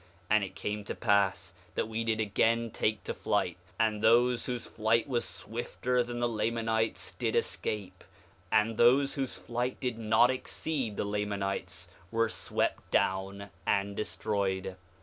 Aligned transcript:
5:7 0.01 0.07
And 0.35 0.43
it 0.43 0.55
came 0.55 0.83
to 0.85 0.95
pass 0.95 1.53
that 1.75 1.87
we 1.87 2.03
did 2.03 2.19
again 2.19 2.71
take 2.71 3.03
to 3.03 3.13
flight, 3.13 3.57
and 3.79 4.01
those 4.01 4.47
whose 4.47 4.65
flight 4.65 5.07
was 5.07 5.25
swifter 5.25 6.01
than 6.01 6.19
the 6.19 6.27
Lamanites' 6.27 7.13
did 7.19 7.35
escape, 7.35 8.03
and 8.51 8.77
those 8.77 9.13
whose 9.13 9.35
flight 9.35 9.79
did 9.79 9.99
not 9.99 10.31
exceed 10.31 10.97
the 10.97 11.05
Lamanites' 11.05 11.87
were 12.09 12.29
swept 12.29 12.89
down 12.89 13.51
and 13.67 13.95
destroyed. 13.95 14.75